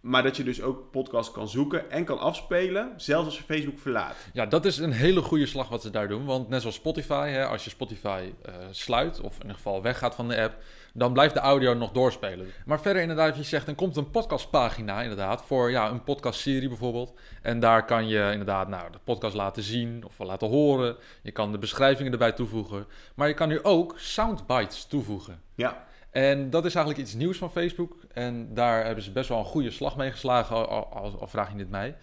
Maar 0.00 0.22
dat 0.22 0.36
je 0.36 0.44
dus 0.44 0.62
ook 0.62 0.90
podcast 0.90 1.32
kan 1.32 1.48
zoeken 1.48 1.90
en 1.90 2.04
kan 2.04 2.18
afspelen, 2.18 2.92
zelfs 2.96 3.26
als 3.26 3.36
je 3.36 3.42
Facebook 3.42 3.78
verlaat. 3.78 4.16
ja, 4.32 4.46
dat 4.46 4.64
is 4.64 4.78
een 4.78 4.92
hele 4.92 5.20
goede 5.20 5.46
slag 5.46 5.68
wat 5.68 5.82
ze 5.82 5.90
daar 5.90 6.08
doen. 6.08 6.24
Want 6.24 6.48
net 6.48 6.60
zoals 6.60 6.76
Spotify, 6.76 7.28
hè, 7.28 7.46
als 7.46 7.64
je 7.64 7.70
Spotify 7.70 8.32
eh, 8.42 8.54
sluit, 8.70 9.20
of 9.20 9.34
in 9.34 9.40
ieder 9.40 9.56
geval 9.56 9.82
weggaat 9.82 10.14
van 10.14 10.28
de 10.28 10.40
app, 10.40 10.62
dan 10.96 11.12
blijft 11.12 11.34
de 11.34 11.40
audio 11.40 11.74
nog 11.74 11.92
doorspelen. 11.92 12.46
Maar 12.66 12.80
verder 12.80 13.02
inderdaad, 13.02 13.36
je 13.36 13.42
zegt, 13.42 13.66
dan 13.66 13.74
komt 13.74 13.96
een 13.96 14.10
podcastpagina 14.10 15.02
inderdaad, 15.02 15.44
voor 15.44 15.70
ja, 15.70 15.90
een 15.90 16.04
podcastserie 16.04 16.68
bijvoorbeeld. 16.68 17.12
En 17.42 17.60
daar 17.60 17.84
kan 17.84 18.08
je 18.08 18.28
inderdaad 18.30 18.68
nou, 18.68 18.92
de 18.92 18.98
podcast 19.04 19.34
laten 19.34 19.62
zien 19.62 20.04
of 20.06 20.18
laten 20.18 20.48
horen. 20.48 20.96
Je 21.22 21.30
kan 21.30 21.52
de 21.52 21.58
beschrijvingen 21.58 22.12
erbij 22.12 22.32
toevoegen. 22.32 22.86
Maar 23.14 23.28
je 23.28 23.34
kan 23.34 23.48
nu 23.48 23.62
ook 23.62 23.94
soundbites 23.98 24.84
toevoegen. 24.86 25.40
Ja, 25.54 25.84
En 26.10 26.50
dat 26.50 26.64
is 26.64 26.74
eigenlijk 26.74 27.06
iets 27.06 27.14
nieuws 27.16 27.38
van 27.38 27.50
Facebook. 27.50 27.96
En 28.12 28.54
daar 28.54 28.84
hebben 28.84 29.04
ze 29.04 29.12
best 29.12 29.28
wel 29.28 29.38
een 29.38 29.44
goede 29.44 29.70
slag 29.70 29.96
mee 29.96 30.10
geslagen, 30.10 30.56
al, 30.56 30.66
al- 30.68 30.88
al- 30.92 31.20
al 31.20 31.26
vraag 31.26 31.50
je 31.50 31.56
dit 31.56 31.70
mij. 31.70 31.96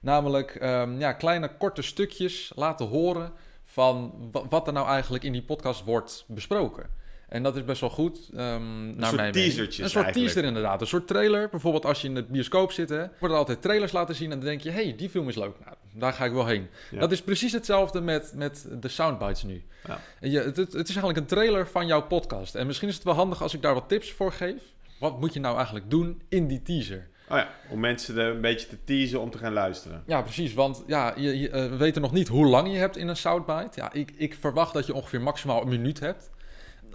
Namelijk 0.00 0.54
ehm, 0.54 0.98
ja, 0.98 1.12
kleine 1.12 1.56
korte 1.56 1.82
stukjes 1.82 2.52
laten 2.54 2.86
horen 2.86 3.32
van 3.64 4.12
wa- 4.32 4.48
wat 4.48 4.66
er 4.66 4.72
nou 4.72 4.86
eigenlijk 4.88 5.24
in 5.24 5.32
die 5.32 5.42
podcast 5.42 5.84
wordt 5.84 6.24
besproken. 6.28 7.00
En 7.32 7.42
dat 7.42 7.56
is 7.56 7.64
best 7.64 7.80
wel 7.80 7.90
goed. 7.90 8.30
ehm 8.36 8.96
naar 8.96 9.08
soort 9.08 9.32
teasertjes 9.32 9.78
Een 9.78 9.90
soort 9.90 10.04
eigenlijk. 10.04 10.14
teaser 10.14 10.44
inderdaad. 10.44 10.80
Een 10.80 10.86
soort 10.86 11.06
trailer. 11.06 11.48
Bijvoorbeeld 11.48 11.84
als 11.84 12.00
je 12.00 12.08
in 12.08 12.14
de 12.14 12.22
bioscoop 12.22 12.72
zit, 12.72 12.88
hè, 12.88 12.98
worden 12.98 13.30
er 13.30 13.36
altijd 13.36 13.62
trailers 13.62 13.92
laten 13.92 14.14
zien. 14.14 14.32
En 14.32 14.38
dan 14.38 14.48
denk 14.48 14.60
je, 14.60 14.70
hé, 14.70 14.82
hey, 14.82 14.94
die 14.96 15.08
film 15.08 15.28
is 15.28 15.36
leuk. 15.36 15.54
Nou, 15.64 15.76
daar 15.92 16.12
ga 16.12 16.24
ik 16.24 16.32
wel 16.32 16.46
heen. 16.46 16.68
Ja. 16.90 16.98
Dat 16.98 17.12
is 17.12 17.22
precies 17.22 17.52
hetzelfde 17.52 18.00
met, 18.00 18.32
met 18.34 18.66
de 18.80 18.88
soundbites 18.88 19.42
nu. 19.42 19.62
Ja. 19.86 20.00
En 20.20 20.30
Je, 20.30 20.38
het, 20.38 20.56
het 20.56 20.72
het 20.72 20.88
is 20.88 20.94
eigenlijk 20.94 21.18
een 21.18 21.26
trailer 21.36 21.68
van 21.68 21.86
jouw 21.86 22.02
podcast. 22.02 22.54
En 22.54 22.66
misschien 22.66 22.88
is 22.88 22.94
het 22.94 23.04
wel 23.04 23.14
handig 23.14 23.42
als 23.42 23.54
ik 23.54 23.62
daar 23.62 23.74
wat 23.74 23.88
tips 23.88 24.12
voor 24.12 24.32
geef. 24.32 24.62
Wat 24.98 25.20
moet 25.20 25.32
je 25.32 25.40
nou 25.40 25.56
eigenlijk 25.56 25.90
doen 25.90 26.22
in 26.28 26.46
die 26.46 26.62
teaser? 26.62 27.08
oh 27.28 27.36
ja, 27.38 27.48
om 27.68 27.80
mensen 27.80 28.18
er 28.18 28.34
een 28.34 28.40
beetje 28.40 28.68
te 28.68 28.84
teasen 28.84 29.20
om 29.20 29.30
te 29.30 29.38
gaan 29.38 29.52
luisteren. 29.52 30.02
Ja, 30.06 30.22
precies. 30.22 30.54
Want 30.54 30.82
ja, 30.86 31.14
je, 31.16 31.38
je, 31.38 31.50
eh, 31.50 31.68
we 31.68 31.76
weten 31.76 32.02
nog 32.02 32.12
niet 32.12 32.28
hoe 32.28 32.46
lang 32.46 32.72
je 32.72 32.78
hebt 32.78 32.96
in 32.96 33.08
een 33.08 33.16
soundbite. 33.16 33.70
Ja, 33.80 33.92
ik, 33.92 34.12
ik 34.16 34.34
verwacht 34.40 34.72
dat 34.72 34.86
je 34.86 34.94
ongeveer 34.94 35.20
maximaal 35.20 35.62
een 35.62 35.68
minuut 35.68 36.00
hebt. 36.00 36.30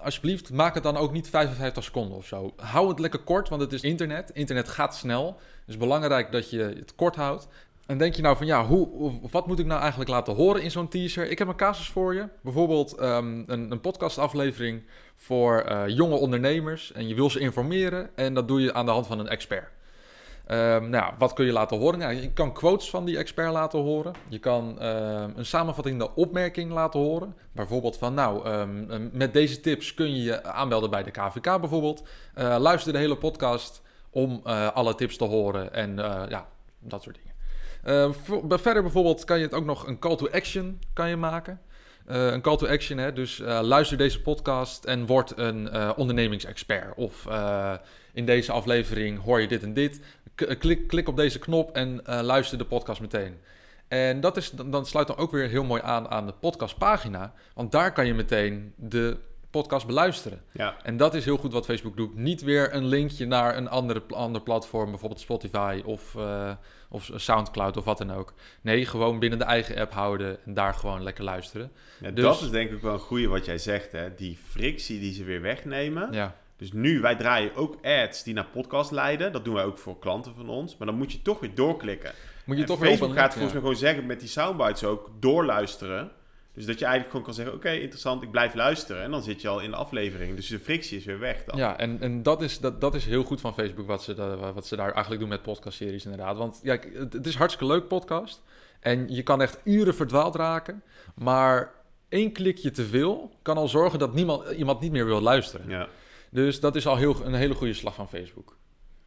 Alsjeblieft, 0.01 0.51
maak 0.51 0.73
het 0.73 0.83
dan 0.83 0.97
ook 0.97 1.11
niet 1.11 1.29
55 1.29 1.83
seconden 1.83 2.17
of 2.17 2.25
zo. 2.25 2.53
Hou 2.55 2.89
het 2.89 2.99
lekker 2.99 3.19
kort, 3.19 3.49
want 3.49 3.61
het 3.61 3.73
is 3.73 3.81
internet. 3.81 4.29
Internet 4.33 4.67
gaat 4.67 4.95
snel. 4.95 5.39
Is 5.67 5.77
belangrijk 5.77 6.31
dat 6.31 6.49
je 6.49 6.59
het 6.59 6.95
kort 6.95 7.15
houdt. 7.15 7.47
En 7.85 7.97
denk 7.97 8.15
je 8.15 8.21
nou 8.21 8.37
van 8.37 8.45
ja, 8.45 8.65
hoe, 8.65 8.87
hoe- 8.89 9.19
wat 9.31 9.47
moet 9.47 9.59
ik 9.59 9.65
nou 9.65 9.79
eigenlijk 9.81 10.09
laten 10.09 10.35
horen 10.35 10.61
in 10.61 10.71
zo'n 10.71 10.87
teaser? 10.87 11.29
Ik 11.29 11.39
heb 11.39 11.47
een 11.47 11.55
casus 11.55 11.89
voor 11.89 12.13
je. 12.13 12.27
Bijvoorbeeld 12.41 12.95
ehm, 12.95 13.43
een, 13.45 13.71
een 13.71 13.81
podcastaflevering 13.81 14.83
voor 15.15 15.59
eh, 15.61 15.83
jonge 15.87 16.15
ondernemers. 16.15 16.91
En 16.91 17.07
je 17.07 17.15
wil 17.15 17.29
ze 17.29 17.39
informeren. 17.39 18.09
En 18.15 18.33
dat 18.33 18.47
doe 18.47 18.61
je 18.61 18.73
aan 18.73 18.85
de 18.85 18.91
hand 18.91 19.07
van 19.07 19.19
een 19.19 19.27
expert. 19.27 19.67
Ehm, 20.47 20.89
nou, 20.89 21.13
wat 21.17 21.33
kun 21.33 21.45
je 21.45 21.51
laten 21.51 21.77
horen? 21.77 22.21
Je 22.21 22.31
kan 22.31 22.53
quotes 22.53 22.89
van 22.89 23.05
die 23.05 23.17
expert 23.17 23.51
laten 23.51 23.79
horen. 23.79 24.13
Je 24.27 24.39
kan 24.39 24.79
ehm, 24.79 25.29
een 25.35 25.45
samenvattende 25.45 26.15
opmerking 26.15 26.71
laten 26.71 26.99
horen. 26.99 27.35
Bijvoorbeeld 27.51 27.97
van, 27.97 28.13
nou, 28.13 28.45
ehm, 28.45 29.09
met 29.11 29.33
deze 29.33 29.59
tips 29.59 29.93
kun 29.93 30.15
je 30.15 30.23
je 30.23 30.43
aanmelden 30.43 30.89
bij 30.89 31.03
de 31.03 31.11
KVK 31.11 31.59
bijvoorbeeld. 31.59 32.03
Eh, 32.33 32.55
luister 32.59 32.93
de 32.93 32.99
hele 32.99 33.17
podcast 33.17 33.81
om 34.09 34.41
eh, 34.43 34.71
alle 34.71 34.95
tips 34.95 35.17
te 35.17 35.23
horen 35.23 35.73
en 35.73 35.99
eh, 35.99 36.23
ja, 36.29 36.47
dat 36.79 37.03
soort 37.03 37.15
dingen. 37.15 37.35
Verder 38.59 38.81
bijvoorbeeld 38.81 39.23
kan 39.23 39.37
je 39.37 39.43
het 39.43 39.53
ook 39.53 39.65
nog 39.65 39.87
een 39.87 39.99
call 39.99 40.15
to 40.15 40.29
action 40.29 40.79
kan 40.93 41.09
je 41.09 41.15
maken. 41.15 41.61
een 42.05 42.41
call 42.41 42.57
to 42.57 42.67
action. 42.67 42.97
Hè? 42.97 43.13
Dus 43.13 43.37
luister 43.61 43.97
deze 43.97 44.21
podcast 44.21 44.85
en 44.85 45.05
word 45.05 45.33
een 45.37 45.69
eh, 45.69 45.91
ondernemingsexpert. 45.95 46.95
Of 46.95 47.27
in 48.13 48.25
deze 48.25 48.51
aflevering 48.51 49.23
hoor 49.23 49.41
je 49.41 49.47
dit 49.47 49.63
en 49.63 49.73
dit. 49.73 49.99
K- 50.37 50.55
klik, 50.59 50.87
klik 50.87 51.07
op 51.07 51.15
deze 51.15 51.39
knop 51.39 51.71
en 51.75 52.05
eh, 52.05 52.21
luister 52.21 52.57
de 52.57 52.65
podcast 52.65 53.01
meteen. 53.01 53.37
En 53.87 54.19
dat, 54.21 54.37
is, 54.37 54.49
dan, 54.51 54.71
dan 54.71 54.85
sluit 54.85 55.07
dan 55.07 55.17
ook 55.17 55.31
weer 55.31 55.47
heel 55.49 55.63
mooi 55.63 55.81
aan 55.81 56.09
aan 56.09 56.25
de 56.25 56.33
podcastpagina. 56.33 57.33
Want 57.53 57.71
daar 57.71 57.93
kan 57.93 58.05
je 58.05 58.13
meteen 58.13 58.73
de 58.75 59.17
podcast 59.49 59.85
beluisteren. 59.87 60.41
Ja. 60.51 60.75
En 60.83 60.97
dat 60.97 61.13
is 61.13 61.25
heel 61.25 61.37
goed 61.37 61.53
wat 61.53 61.65
Facebook 61.65 61.97
doet. 61.97 62.15
Niet 62.15 62.41
weer 62.41 62.73
een 62.73 62.85
linkje 62.85 63.25
naar 63.25 63.57
een 63.57 63.69
andere, 63.69 64.01
ander 64.09 64.41
platform, 64.41 64.89
bijvoorbeeld 64.89 65.19
Spotify 65.21 65.81
of, 65.85 66.15
eh, 66.15 66.51
of 66.89 67.09
Soundcloud 67.15 67.77
of 67.77 67.83
wat 67.85 67.97
dan 67.97 68.11
ook. 68.13 68.33
Nee, 68.61 68.85
gewoon 68.85 69.19
binnen 69.19 69.39
de 69.39 69.45
eigen 69.45 69.77
app 69.77 69.91
houden 69.93 70.37
en 70.45 70.53
daar 70.53 70.73
gewoon 70.73 71.03
lekker 71.03 71.23
luisteren. 71.23 71.71
Ja, 71.99 72.11
Dus- 72.11 72.23
Dat 72.23 72.41
is 72.41 72.49
denk 72.49 72.71
ik 72.71 72.81
wel 72.81 72.93
een 72.93 72.99
goede 72.99 73.27
wat 73.27 73.45
jij 73.45 73.57
zegt, 73.57 73.91
hè. 73.91 74.15
Die 74.15 74.37
frictie 74.47 74.99
die 74.99 75.13
ze 75.13 75.23
weer 75.23 75.41
wegnemen. 75.41 76.11
Ja, 76.13 76.35
Dus 76.57 76.71
nu, 76.71 77.01
wij 77.01 77.15
draaien 77.15 77.55
ook 77.55 77.77
ads 77.85 78.23
die 78.23 78.33
naar 78.33 78.47
podcast 78.53 78.91
leiden. 78.91 79.31
Dat 79.31 79.45
doen 79.45 79.53
wij 79.53 79.63
ook 79.63 79.77
voor 79.77 79.99
klanten 79.99 80.33
van 80.35 80.49
ons. 80.49 80.77
Maar 80.77 80.87
dan 80.87 80.97
moet 80.97 81.11
je 81.11 81.21
toch 81.21 81.39
weer 81.39 81.55
doorklikken. 81.55 82.11
moet 82.45 82.55
je 82.55 82.61
En 82.61 82.67
toch 82.67 82.79
Facebook 82.79 83.13
gaat 83.13 83.31
volgens 83.31 83.53
mij 83.53 83.61
gewoon 83.61 83.77
zeggen 83.77 84.05
met 84.05 84.19
die 84.19 84.29
soundbites 84.29 84.83
ook 84.83 85.11
doorluisteren. 85.19 86.11
Dus 86.53 86.65
dat 86.65 86.79
je 86.79 86.85
eigenlijk 86.85 87.11
gewoon 87.11 87.25
kan 87.25 87.35
zeggen, 87.35 87.55
oké, 87.55 87.71
interessant, 87.71 88.23
ik 88.23 88.31
blijf 88.31 88.53
luisteren. 88.53 89.03
En 89.03 89.11
dan 89.11 89.23
zit 89.23 89.41
je 89.41 89.47
al 89.47 89.59
in 89.59 89.69
de 89.71 89.75
aflevering. 89.75 90.35
Dus 90.35 90.47
de 90.47 90.59
frictie 90.59 90.97
is 90.97 91.05
weer 91.05 91.19
weg 91.19 91.43
dan. 91.43 91.57
Ja, 91.57 91.77
en, 91.77 92.01
en 92.01 92.23
dat, 92.23 92.41
is, 92.41 92.59
dat, 92.59 92.81
dat 92.81 92.95
is 92.95 93.05
heel 93.05 93.23
goed 93.23 93.41
van 93.41 93.53
Facebook 93.53 93.87
wat 93.87 94.03
ze, 94.03 94.13
da- 94.13 94.53
wat 94.53 94.67
ze 94.67 94.75
daar 94.75 94.91
eigenlijk 94.91 95.19
doen 95.19 95.29
met 95.29 95.41
podcastseries 95.41 96.03
inderdaad. 96.05 96.37
Want 96.37 96.59
ja, 96.63 96.77
het, 96.93 97.13
het 97.13 97.25
is 97.25 97.35
hartstikke 97.35 97.73
leuk 97.73 97.87
podcast. 97.87 98.41
En 98.79 99.13
je 99.13 99.23
kan 99.23 99.41
echt 99.41 99.59
uren 99.63 99.95
verdwaald 99.95 100.35
raken. 100.35 100.83
Maar 101.15 101.71
één 102.09 102.31
klikje 102.31 102.71
te 102.71 102.85
veel 102.85 103.31
kan 103.41 103.57
al 103.57 103.67
zorgen 103.67 103.99
dat 103.99 104.13
niemand, 104.13 104.49
iemand 104.49 104.79
niet 104.79 104.91
meer 104.91 105.05
wil 105.05 105.21
luisteren. 105.21 105.69
Ja. 105.69 105.87
Dus 106.37 106.59
dat 106.59 106.75
is 106.75 106.87
al 106.87 106.95
heel, 106.97 107.25
een 107.25 107.33
hele 107.33 107.53
goede 107.53 107.73
slag 107.73 107.95
van 107.95 108.09
Facebook. 108.09 108.57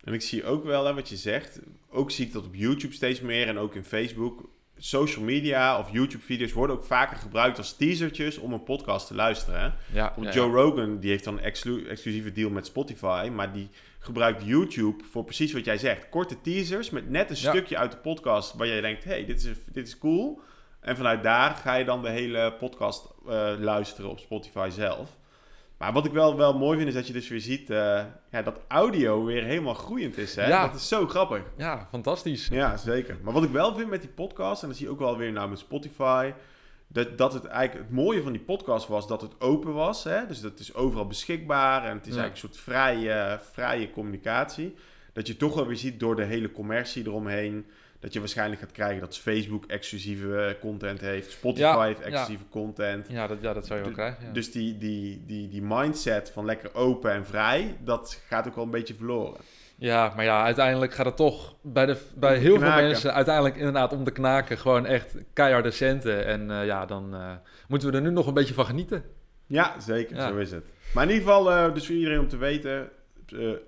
En 0.04 0.12
ik 0.12 0.22
zie 0.22 0.44
ook 0.44 0.64
wel, 0.64 0.84
hè, 0.86 0.94
wat 0.94 1.08
je 1.08 1.16
zegt, 1.16 1.60
ook 1.90 2.10
zie 2.10 2.26
ik 2.26 2.32
dat 2.32 2.44
op 2.44 2.54
YouTube 2.54 2.94
steeds 2.94 3.20
meer 3.20 3.48
en 3.48 3.58
ook 3.58 3.74
in 3.74 3.84
Facebook. 3.84 4.48
Social 4.76 5.24
media 5.24 5.78
of 5.78 5.90
YouTube-video's 5.92 6.52
worden 6.52 6.76
ook 6.76 6.84
vaker 6.84 7.16
gebruikt 7.16 7.58
als 7.58 7.76
teasertjes 7.76 8.38
om 8.38 8.52
een 8.52 8.62
podcast 8.62 9.06
te 9.06 9.14
luisteren. 9.14 9.60
Hè? 9.60 9.96
Ja, 9.98 10.12
Want 10.16 10.26
ja, 10.26 10.40
Joe 10.40 10.52
Rogan 10.52 10.98
die 10.98 11.10
heeft 11.10 11.24
dan 11.24 11.38
een 11.38 11.44
exclu- 11.44 11.86
exclusieve 11.86 12.32
deal 12.32 12.50
met 12.50 12.66
Spotify, 12.66 13.30
maar 13.34 13.52
die 13.52 13.68
gebruikt 13.98 14.44
YouTube 14.44 15.04
voor 15.10 15.24
precies 15.24 15.52
wat 15.52 15.64
jij 15.64 15.78
zegt. 15.78 16.08
Korte 16.08 16.40
teasers 16.40 16.90
met 16.90 17.08
net 17.10 17.30
een 17.30 17.36
Ja. 17.40 17.50
stukje 17.50 17.76
uit 17.78 17.90
de 17.92 17.96
podcast 17.98 18.54
waar 18.54 18.66
jij 18.66 18.80
denkt, 18.80 19.04
hey, 19.04 19.24
dit 19.24 19.44
is, 19.44 19.50
dit 19.72 19.86
is 19.86 19.98
cool. 19.98 20.40
En 20.80 20.96
vanuit 20.96 21.22
daar 21.22 21.54
ga 21.54 21.74
je 21.74 21.84
dan 21.84 22.02
de 22.02 22.10
hele 22.10 22.52
podcast 22.58 23.04
eh, 23.28 23.52
luisteren 23.58 24.10
op 24.10 24.18
Spotify 24.18 24.68
zelf. 24.72 25.18
Maar 25.80 25.92
wat 25.92 26.04
ik 26.06 26.12
wel, 26.12 26.36
wel 26.36 26.58
mooi 26.58 26.76
vind 26.76 26.88
is 26.88 26.94
dat 26.94 27.06
je 27.06 27.12
dus 27.12 27.28
weer 27.28 27.40
ziet 27.40 27.70
eh, 27.70 28.04
ja, 28.30 28.42
dat 28.42 28.60
audio 28.68 29.24
weer 29.24 29.44
helemaal 29.44 29.74
groeiend 29.74 30.16
is. 30.18 30.36
Hè? 30.36 30.46
Ja. 30.48 30.66
Dat 30.66 30.74
is 30.74 30.88
zo 30.88 31.06
grappig. 31.06 31.42
ja, 31.56 31.86
fantastisch. 31.90 32.48
Ja, 32.48 32.76
zeker. 32.76 33.16
Maar 33.22 33.32
wat 33.32 33.44
ik 33.44 33.50
wel 33.50 33.74
vind 33.74 33.90
met 33.90 34.00
die 34.00 34.10
podcast, 34.10 34.62
en 34.62 34.68
dat 34.68 34.76
zie 34.76 34.86
je 34.86 34.92
ook 34.92 34.98
wel 34.98 35.16
weer 35.16 35.32
nou 35.32 35.48
met 35.48 35.58
Spotify, 35.58 36.32
dat, 36.88 37.18
dat 37.18 37.32
het 37.32 37.44
eigenlijk 37.44 37.86
het 37.86 37.96
mooie 37.96 38.22
van 38.22 38.32
die 38.32 38.40
podcast 38.40 38.88
was 38.88 39.06
dat 39.08 39.20
het 39.20 39.40
open 39.40 39.72
was. 39.74 40.04
Hè? 40.04 40.26
Dus 40.26 40.40
dat 40.40 40.58
is 40.58 40.74
overal 40.74 41.06
beschikbaar 41.06 41.84
en 41.84 41.96
het 41.96 42.06
is 42.06 42.14
Ja. 42.14 42.20
eigenlijk 42.20 42.32
een 42.32 42.60
soort 42.60 42.76
vrije, 42.76 43.38
vrije 43.52 43.90
communicatie. 43.90 44.74
Dat 45.12 45.26
je 45.26 45.36
toch 45.36 45.54
wel 45.54 45.66
weer 45.66 45.76
ziet 45.76 46.00
door 46.00 46.16
de 46.16 46.24
hele 46.24 46.52
commercie 46.52 47.06
eromheen, 47.06 47.66
dat 48.00 48.12
je 48.12 48.18
waarschijnlijk 48.18 48.60
gaat 48.60 48.72
krijgen 48.72 49.00
dat 49.00 49.18
Facebook 49.18 49.64
exclusieve 49.66 50.36
eh, 50.36 50.60
content 50.60 51.00
heeft, 51.00 51.30
Spotify 51.30 51.86
heeft 51.86 51.98
ja. 51.98 52.04
exclusieve 52.04 52.44
content. 52.50 53.06
Ja, 53.08 53.26
dat, 53.26 53.38
ja, 53.40 53.52
dat 53.52 53.66
zou 53.66 53.78
je 53.78 53.84
wel 53.84 53.94
krijgen. 53.94 54.26
Ja. 54.26 54.32
Dus 54.32 54.52
die, 54.52 54.78
die, 54.78 55.22
die, 55.26 55.48
die 55.48 55.62
mindset 55.62 56.30
van 56.30 56.44
lekker 56.44 56.74
open 56.74 57.12
en 57.12 57.26
vrij, 57.26 57.76
dat 57.80 58.22
gaat 58.26 58.48
ook 58.48 58.54
wel 58.54 58.64
een 58.64 58.70
beetje 58.70 58.94
verloren. 58.94 59.40
Ja, 59.76 60.12
maar 60.16 60.24
ja, 60.24 60.44
uiteindelijk 60.44 60.94
gaat 60.94 61.06
het 61.06 61.16
toch 61.16 61.54
bij, 61.62 61.86
de, 61.86 61.96
bij 62.14 62.38
heel 62.38 62.58
veel 62.58 62.70
mensen 62.70 63.14
uiteindelijk 63.14 63.56
inderdaad 63.56 63.92
om 63.92 64.04
te 64.04 64.10
knaken. 64.10 64.58
Gewoon 64.58 64.86
echt 64.86 65.14
keiharde 65.32 65.70
centen. 65.70 66.26
En 66.26 66.50
eh, 66.50 66.66
ja, 66.66 66.86
dan 66.86 67.14
eh, 67.14 67.32
moeten 67.68 67.90
we 67.90 67.96
er 67.96 68.02
nu 68.02 68.10
nog 68.10 68.26
een 68.26 68.34
beetje 68.34 68.54
van 68.54 68.66
genieten. 68.66 69.04
Ja, 69.46 69.80
zeker. 69.80 70.20
Zo 70.20 70.36
is 70.36 70.50
het. 70.50 70.64
Maar 70.94 71.04
in 71.04 71.10
ieder 71.10 71.26
geval, 71.26 71.72
dus 71.72 71.86
voor 71.86 71.94
iedereen 71.94 72.18
om 72.18 72.28
te 72.28 72.36
weten, 72.36 72.88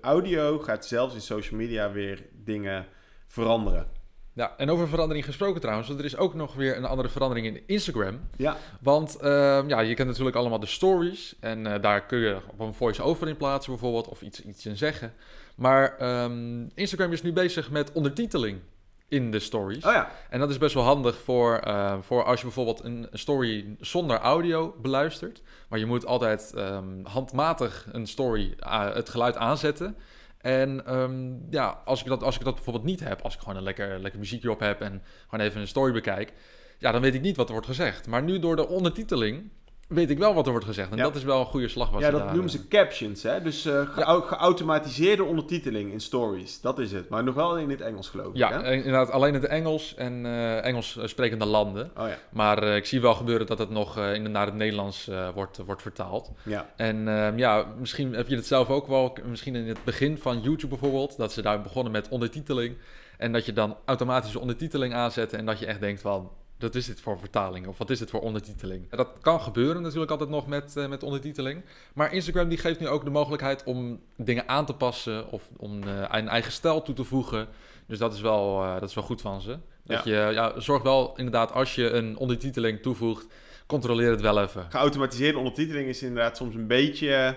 audio 0.01 0.59
gaat 0.59 0.85
zelfs 0.85 1.13
in 1.13 1.21
social 1.21 1.59
media 1.59 1.91
weer 1.91 2.23
dingen 2.43 2.85
veranderen. 3.27 3.87
Ja, 4.35 4.53
en 4.57 4.69
over 4.69 4.87
verandering 4.87 5.25
gesproken 5.25 5.61
trouwens. 5.61 5.87
Want 5.87 5.99
er 5.99 6.05
is 6.05 6.17
ook 6.17 6.33
nog 6.33 6.53
weer 6.53 6.77
een 6.77 6.85
andere 6.85 7.09
verandering 7.09 7.47
in 7.47 7.63
Instagram. 7.65 8.19
Ja, 8.35 8.57
Want 8.81 9.17
ehm, 9.17 9.69
ja, 9.69 9.79
je 9.79 9.93
kent 9.93 10.07
natuurlijk 10.07 10.35
allemaal 10.35 10.59
de 10.59 10.65
stories. 10.65 11.35
En 11.39 11.67
eh, 11.67 11.81
daar 11.81 12.05
kun 12.05 12.19
je 12.19 12.37
op 12.51 12.59
een 12.59 12.73
voice-over 12.73 13.27
in 13.27 13.37
plaatsen 13.37 13.71
bijvoorbeeld. 13.71 14.07
Of 14.07 14.21
iets, 14.21 14.41
iets 14.41 14.65
in 14.65 14.77
zeggen. 14.77 15.13
Maar 15.55 15.97
ehm, 15.97 16.67
Instagram 16.75 17.11
is 17.11 17.21
nu 17.21 17.33
bezig 17.33 17.71
met 17.71 17.91
ondertiteling 17.91 18.59
in 19.07 19.31
de 19.31 19.39
stories. 19.39 19.85
oh 19.85 19.91
ja. 19.91 20.11
En 20.29 20.39
dat 20.39 20.49
is 20.49 20.57
best 20.57 20.73
wel 20.73 20.83
handig 20.83 21.17
voor, 21.17 21.57
eh, 21.57 21.97
voor 22.01 22.23
als 22.23 22.39
je 22.39 22.45
bijvoorbeeld 22.45 22.83
een 22.83 23.07
story 23.11 23.75
zonder 23.79 24.17
audio 24.17 24.75
beluistert. 24.81 25.41
Maar 25.69 25.79
je 25.79 25.85
moet 25.85 26.05
altijd 26.05 26.53
ehm, 26.55 27.03
handmatig 27.03 27.87
een 27.91 28.07
story, 28.07 28.53
eh, 28.59 28.93
het 28.93 29.09
geluid 29.09 29.37
aanzetten. 29.37 29.97
En 30.43 30.85
ehm, 30.85 31.33
ja, 31.49 31.81
als 31.85 32.01
ik, 32.01 32.07
dat, 32.07 32.23
als 32.23 32.37
ik 32.37 32.43
dat 32.43 32.55
bijvoorbeeld 32.55 32.85
niet 32.85 32.99
heb, 32.99 33.21
als 33.21 33.33
ik 33.33 33.39
gewoon 33.39 33.55
een 33.55 33.63
lekker, 33.63 33.99
lekker 33.99 34.19
muziekje 34.19 34.51
op 34.51 34.59
heb 34.59 34.81
en 34.81 35.01
gewoon 35.27 35.45
even 35.45 35.61
een 35.61 35.67
story 35.67 35.91
bekijk, 35.91 36.33
ja, 36.79 36.91
dan 36.91 37.01
weet 37.01 37.13
ik 37.13 37.21
niet 37.21 37.35
wat 37.35 37.45
er 37.45 37.51
wordt 37.51 37.67
gezegd. 37.67 38.07
Maar 38.07 38.23
nu 38.23 38.39
door 38.39 38.55
de 38.55 38.67
ondertiteling 38.67 39.49
weet 39.87 40.09
ik 40.09 40.17
wel 40.17 40.33
wat 40.33 40.45
er 40.45 40.51
wordt 40.51 40.65
gezegd. 40.67 40.91
En 40.91 40.97
Ja. 40.97 41.03
dat 41.03 41.15
is 41.15 41.23
wel 41.23 41.39
een 41.39 41.45
goede 41.45 41.67
slag. 41.67 41.91
Ja, 41.99 42.11
dat 42.11 42.19
daar, 42.21 42.33
noemen 42.33 42.53
eh, 42.53 42.59
ze 42.59 42.67
captions, 42.67 43.23
hè? 43.23 43.41
Dus 43.41 43.65
eh, 43.65 43.81
gea- 43.89 44.19
geautomatiseerde 44.21 45.23
ondertiteling 45.23 45.91
in 45.91 45.99
stories. 45.99 46.61
Dat 46.61 46.79
is 46.79 46.91
het. 46.91 47.09
Maar 47.09 47.23
nog 47.23 47.35
wel 47.35 47.57
in 47.57 47.69
het 47.69 47.81
Engels, 47.81 48.09
geloof 48.09 48.27
ik. 48.27 48.35
Ja, 48.35 48.49
hè? 48.51 48.61
en 48.61 48.73
inderdaad, 48.73 49.11
alleen 49.11 49.33
in 49.35 49.41
het 49.41 49.49
Engels 49.49 49.95
en 49.95 50.25
eh, 50.25 50.65
Engels 50.65 50.97
eh, 50.97 51.07
sprekende 51.07 51.45
landen. 51.45 51.91
Oh 51.97 52.07
ja. 52.07 52.17
Maar 52.31 52.63
eh, 52.63 52.75
ik 52.75 52.85
zie 52.85 53.01
wel 53.01 53.13
gebeuren 53.13 53.47
dat 53.47 53.59
het 53.59 53.69
nog 53.69 53.97
eh, 53.97 54.13
in, 54.13 54.31
naar 54.31 54.45
het 54.45 54.55
Nederlands 54.55 55.07
eh, 55.07 55.29
wordt, 55.33 55.57
wordt 55.65 55.81
vertaald. 55.81 56.31
Ja. 56.43 56.69
En 56.75 57.07
ehm, 57.07 57.37
ja, 57.37 57.65
misschien 57.79 58.13
heb 58.13 58.27
je 58.27 58.35
het 58.35 58.47
zelf 58.47 58.69
ook 58.69 58.87
wel, 58.87 59.17
misschien 59.25 59.55
in 59.55 59.67
het 59.67 59.83
begin 59.83 60.17
van 60.17 60.41
YouTube 60.41 60.67
bijvoorbeeld, 60.67 61.17
dat 61.17 61.31
ze 61.33 61.41
daar 61.41 61.61
begonnen 61.61 61.91
met 61.91 62.09
ondertiteling. 62.09 62.77
En 63.17 63.31
dat 63.31 63.45
je 63.45 63.53
dan 63.53 63.77
automatische 63.85 64.39
ondertiteling 64.39 64.93
aanzet 64.93 65.33
en 65.33 65.45
dat 65.45 65.59
je 65.59 65.65
echt 65.65 65.79
denkt 65.79 66.01
van, 66.01 66.31
wat 66.63 66.75
is 66.75 66.85
dit 66.85 67.01
voor 67.01 67.19
vertaling? 67.19 67.67
Of 67.67 67.77
wat 67.77 67.89
is 67.89 67.99
dit 67.99 68.09
voor 68.09 68.21
ondertiteling? 68.21 68.89
Dat 68.89 69.09
kan 69.21 69.41
gebeuren 69.41 69.81
natuurlijk 69.81 70.11
altijd 70.11 70.29
nog 70.29 70.47
met, 70.47 70.77
eh, 70.77 70.87
met 70.87 71.03
ondertiteling. 71.03 71.61
Maar 71.93 72.13
Instagram 72.13 72.49
die 72.49 72.57
geeft 72.57 72.79
nu 72.79 72.87
ook 72.87 73.03
de 73.03 73.09
mogelijkheid 73.09 73.63
om 73.63 73.99
dingen 74.17 74.47
aan 74.47 74.65
te 74.65 74.73
passen 74.73 75.31
of 75.31 75.43
om 75.57 75.83
eh, 75.83 76.05
een 76.11 76.27
eigen 76.27 76.51
stijl 76.51 76.81
toe 76.81 76.95
te 76.95 77.03
voegen. 77.03 77.47
Dus 77.87 77.97
dat 77.97 78.13
is 78.13 78.21
wel, 78.21 78.63
eh, 78.63 78.73
dat 78.79 78.89
is 78.89 78.95
wel 78.95 79.03
goed 79.03 79.21
van 79.21 79.41
ze. 79.41 79.57
Dat 79.83 80.03
je, 80.03 80.29
ja, 80.33 80.59
zorg 80.59 80.83
wel 80.83 81.13
inderdaad 81.15 81.51
als 81.51 81.75
je 81.75 81.89
een 81.89 82.17
ondertiteling 82.17 82.81
toevoegt, 82.81 83.25
controleer 83.65 84.11
het 84.11 84.21
wel 84.21 84.41
even. 84.41 84.65
Geautomatiseerde 84.69 85.37
ondertiteling 85.37 85.87
is 85.87 86.03
inderdaad 86.03 86.37
soms 86.37 86.55
een 86.55 86.67
beetje... 86.67 87.35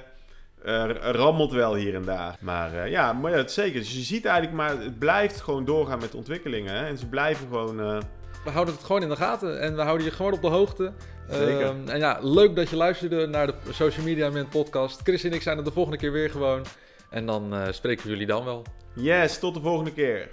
eh, 0.62 0.90
rammelt 1.00 1.52
wel 1.52 1.74
hier 1.74 1.94
en 1.94 2.04
daar. 2.04 2.36
Maar 2.40 2.88
ja, 2.90 3.12
maar 3.12 3.30
ja, 3.30 3.36
het 3.36 3.52
zeker. 3.52 3.80
Dus 3.80 3.94
je 3.94 4.00
ziet 4.00 4.24
eigenlijk 4.24 4.56
maar... 4.56 4.80
Het 4.80 4.98
blijft 4.98 5.40
gewoon 5.40 5.64
doorgaan 5.64 5.98
met 5.98 6.14
ontwikkelingen. 6.14 6.74
Hè? 6.74 6.86
En 6.86 6.98
ze 6.98 7.06
blijven 7.06 7.46
gewoon... 7.48 8.02
We 8.46 8.52
houden 8.52 8.74
het 8.74 8.84
gewoon 8.84 9.02
in 9.02 9.08
de 9.08 9.16
gaten 9.16 9.60
en 9.60 9.76
we 9.76 9.82
houden 9.82 10.06
je 10.06 10.12
gewoon 10.12 10.32
op 10.32 10.40
de 10.40 10.48
hoogte. 10.48 10.92
Zeker. 11.30 11.60
Ehm, 11.60 11.88
en 11.88 11.98
ja, 11.98 12.18
leuk 12.22 12.56
dat 12.56 12.68
je 12.68 12.76
luisterde 12.76 13.26
naar 13.26 13.46
de 13.46 13.54
Social 13.70 14.04
Media 14.04 14.30
Mint 14.30 14.50
podcast. 14.50 15.00
Chris 15.02 15.24
en 15.24 15.32
ik 15.32 15.42
zijn 15.42 15.58
er 15.58 15.64
de 15.64 15.72
volgende 15.72 15.98
keer 15.98 16.12
weer 16.12 16.30
gewoon. 16.30 16.64
En 17.10 17.26
dan 17.26 17.54
eh, 17.54 17.62
spreken 17.70 18.04
we 18.04 18.10
jullie 18.10 18.26
dan 18.26 18.44
wel. 18.44 18.62
yes, 18.94 19.38
tot 19.38 19.54
de 19.54 19.60
volgende 19.60 19.92
keer. 19.92 20.28